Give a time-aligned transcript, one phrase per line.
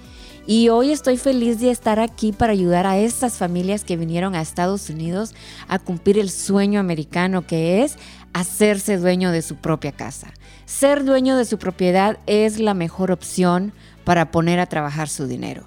[0.46, 4.40] Y hoy estoy feliz de estar aquí para ayudar a estas familias que vinieron a
[4.40, 5.34] Estados Unidos
[5.68, 7.96] a cumplir el sueño americano que es
[8.32, 10.32] hacerse dueño de su propia casa.
[10.66, 13.72] Ser dueño de su propiedad es la mejor opción
[14.04, 15.64] para poner a trabajar su dinero.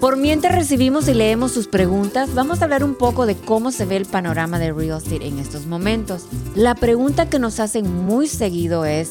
[0.00, 3.86] Por mientras recibimos y leemos sus preguntas, vamos a hablar un poco de cómo se
[3.86, 6.26] ve el panorama de real estate en estos momentos.
[6.54, 9.10] La pregunta que nos hacen muy seguido es,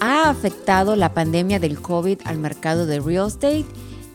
[0.00, 3.66] ¿ha afectado la pandemia del COVID al mercado de real estate?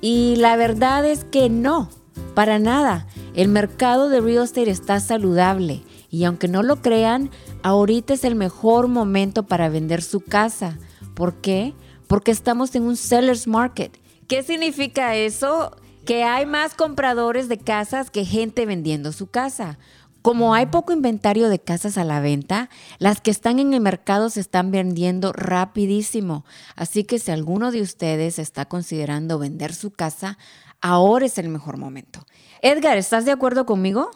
[0.01, 1.89] Y la verdad es que no,
[2.33, 3.05] para nada.
[3.35, 7.29] El mercado de real estate está saludable y aunque no lo crean,
[7.61, 10.79] ahorita es el mejor momento para vender su casa.
[11.13, 11.73] ¿Por qué?
[12.09, 13.97] Porque estamos en un seller's market.
[14.27, 15.71] ¿Qué significa eso?
[16.09, 19.77] que hay más compradores de casas que gente vendiendo su casa.
[20.23, 24.31] Como hay poco inventario de casas a la venta, las que están en el mercado
[24.31, 26.45] se están vendiendo rapidísimo.
[26.75, 30.39] Así que si alguno de ustedes está considerando vender su casa,
[30.81, 32.25] ahora es el mejor momento.
[32.63, 34.09] Edgar, ¿estás de acuerdo conmigo?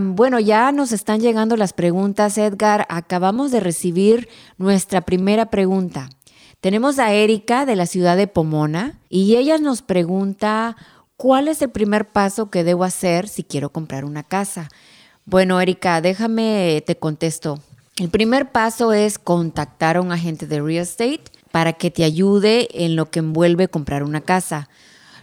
[0.00, 2.86] bueno, ya nos están llegando las preguntas, Edgar.
[2.88, 6.08] Acabamos de recibir nuestra primera pregunta.
[6.60, 10.76] Tenemos a Erika de la ciudad de Pomona y ella nos pregunta,
[11.16, 14.68] ¿cuál es el primer paso que debo hacer si quiero comprar una casa?
[15.24, 17.60] Bueno, Erika, déjame, te contesto.
[17.98, 21.24] El primer paso es contactar a un agente de real estate
[21.58, 24.68] para que te ayude en lo que envuelve comprar una casa.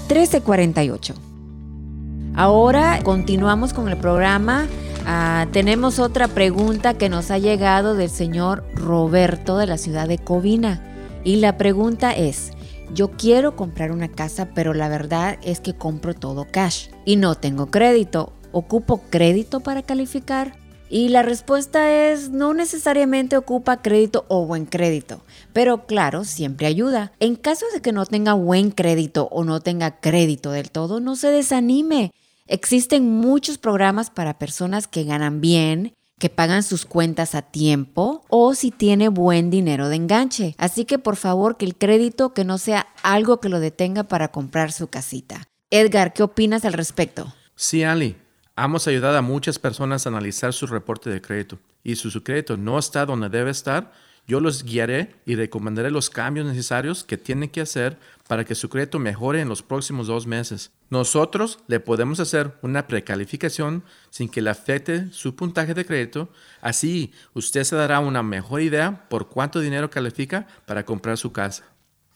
[2.34, 4.66] Ahora continuamos con el programa
[5.08, 10.18] Ah, tenemos otra pregunta que nos ha llegado del señor Roberto de la ciudad de
[10.18, 10.82] Covina.
[11.22, 12.50] Y la pregunta es,
[12.92, 17.36] yo quiero comprar una casa, pero la verdad es que compro todo cash y no
[17.36, 18.32] tengo crédito.
[18.50, 20.54] ¿Ocupo crédito para calificar?
[20.88, 25.20] Y la respuesta es no necesariamente ocupa crédito o buen crédito,
[25.52, 27.12] pero claro, siempre ayuda.
[27.18, 31.16] En caso de que no tenga buen crédito o no tenga crédito del todo, no
[31.16, 32.12] se desanime.
[32.46, 38.54] Existen muchos programas para personas que ganan bien, que pagan sus cuentas a tiempo o
[38.54, 40.54] si tiene buen dinero de enganche.
[40.56, 44.28] Así que por favor que el crédito que no sea algo que lo detenga para
[44.28, 45.48] comprar su casita.
[45.70, 47.34] Edgar, ¿qué opinas al respecto?
[47.56, 48.16] Sí, Ali.
[48.58, 52.56] Hemos ayudado a muchas personas a analizar su reporte de crédito y si su crédito
[52.56, 53.92] no está donde debe estar,
[54.26, 58.70] yo los guiaré y recomendaré los cambios necesarios que tienen que hacer para que su
[58.70, 60.72] crédito mejore en los próximos dos meses.
[60.88, 66.30] Nosotros le podemos hacer una precalificación sin que le afecte su puntaje de crédito.
[66.62, 71.64] Así, usted se dará una mejor idea por cuánto dinero califica para comprar su casa.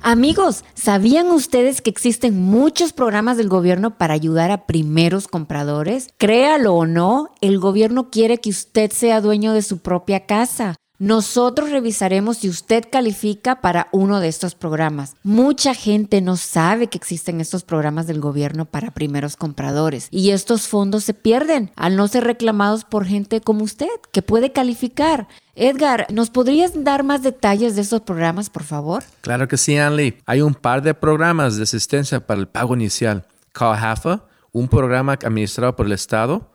[0.00, 6.06] Amigos, ¿sabían ustedes que existen muchos programas del gobierno para ayudar a primeros compradores?
[6.18, 10.76] Créalo o no, el gobierno quiere que usted sea dueño de su propia casa.
[11.00, 15.16] Nosotros revisaremos si usted califica para uno de estos programas.
[15.22, 20.68] Mucha gente no sabe que existen estos programas del gobierno para primeros compradores y estos
[20.68, 25.26] fondos se pierden al no ser reclamados por gente como usted que puede calificar.
[25.54, 29.02] Edgar, ¿nos podrías dar más detalles de estos programas, por favor?
[29.22, 30.18] Claro que sí, Anli.
[30.26, 33.24] Hay un par de programas de asistencia para el pago inicial.
[33.52, 36.50] CalHAFA, un programa administrado por el Estado,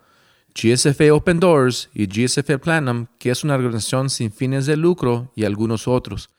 [0.55, 5.43] GSF Open Doors y GSF Platinum, que es una organización sin fines de lucro, y
[5.43, 6.29] algunos otros.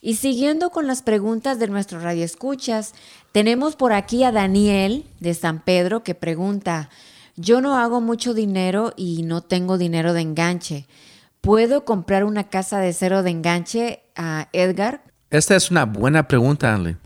[0.00, 2.94] Y siguiendo con las preguntas de nuestro radio escuchas,
[3.32, 6.88] tenemos por aquí a Daniel de San Pedro que pregunta,
[7.36, 10.86] yo no hago mucho dinero y no tengo dinero de enganche.
[11.40, 15.02] ¿Puedo comprar una casa de cero de enganche a Edgar?
[15.30, 16.96] Esta es una buena pregunta, Anle,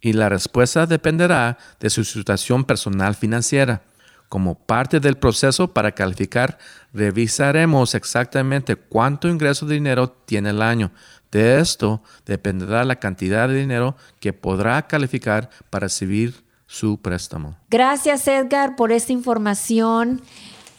[0.00, 3.82] y la respuesta dependerá de su situación personal financiera.
[4.28, 6.58] Como parte del proceso para calificar,
[6.92, 10.90] revisaremos exactamente cuánto ingreso de dinero tiene el año.
[11.30, 17.56] De esto dependerá la cantidad de dinero que podrá calificar para recibir su préstamo.
[17.70, 20.22] Gracias Edgar por esta información.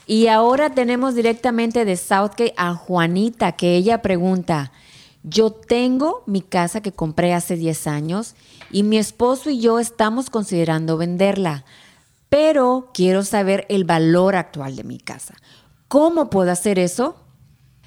[0.05, 4.71] Y ahora tenemos directamente de Southgate a Juanita, que ella pregunta,
[5.23, 8.35] yo tengo mi casa que compré hace 10 años
[8.71, 11.65] y mi esposo y yo estamos considerando venderla
[12.29, 15.35] pero quiero saber el valor actual de mi casa.
[15.87, 17.15] ¿Cómo puedo hacer eso?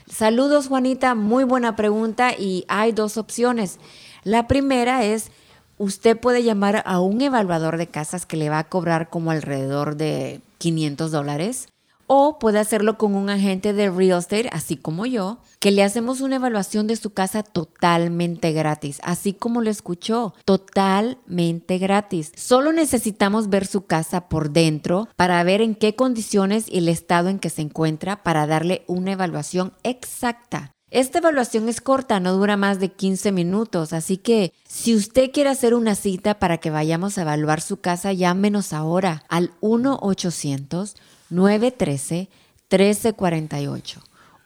[0.06, 3.78] Saludos Juanita, muy buena pregunta y hay dos opciones.
[4.24, 5.30] La primera es,
[5.78, 9.96] usted puede llamar a un evaluador de casas que le va a cobrar como alrededor
[9.96, 11.68] de 500 dólares
[12.12, 16.20] o puede hacerlo con un agente de real estate, así como yo, que le hacemos
[16.20, 22.32] una evaluación de su casa totalmente gratis, así como lo escuchó, totalmente gratis.
[22.34, 27.28] Solo necesitamos ver su casa por dentro para ver en qué condiciones y el estado
[27.28, 30.72] en que se encuentra para darle una evaluación exacta.
[30.90, 35.48] Esta evaluación es corta, no dura más de 15 minutos, así que si usted quiere
[35.48, 40.96] hacer una cita para que vayamos a evaluar su casa, llámenos ahora al 1 800
[41.30, 43.98] 913-1348.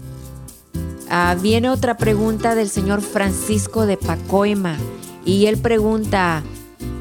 [1.14, 4.78] Ah, viene otra pregunta del señor Francisco de Pacoima
[5.26, 6.42] y él pregunta,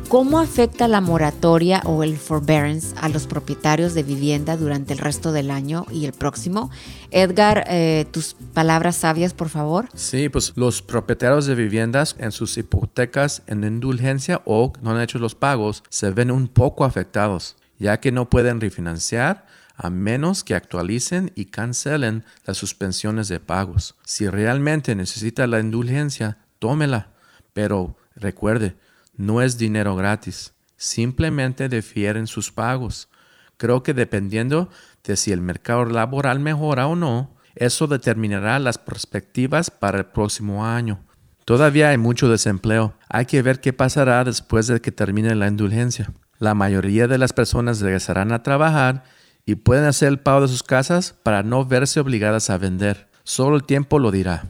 [0.09, 5.31] ¿cómo afecta la moratoria o el forbearance a los propietarios de vivienda durante el resto
[5.31, 6.73] del año y el próximo?
[7.12, 9.88] Edgar, eh, tus palabras sabias, por favor.
[9.94, 15.20] Sí, pues los propietarios de viviendas en sus hipotecas en indulgencia o no han hecho
[15.20, 19.46] los pagos se ven un poco afectados, ya que no pueden refinanciar
[19.82, 23.94] a menos que actualicen y cancelen las suspensiones de pagos.
[24.04, 27.08] Si realmente necesita la indulgencia, tómela,
[27.54, 28.76] pero recuerde,
[29.16, 33.08] no es dinero gratis, simplemente defieren sus pagos.
[33.56, 34.68] Creo que dependiendo
[35.02, 40.66] de si el mercado laboral mejora o no, eso determinará las perspectivas para el próximo
[40.66, 41.00] año.
[41.46, 42.98] Todavía hay mucho desempleo.
[43.08, 46.12] Hay que ver qué pasará después de que termine la indulgencia.
[46.38, 49.04] La mayoría de las personas regresarán a trabajar
[49.50, 53.08] y pueden hacer el pago de sus casas para no verse obligadas a vender.
[53.24, 54.44] Solo el tiempo lo dirá.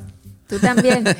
[0.47, 1.05] Tú también.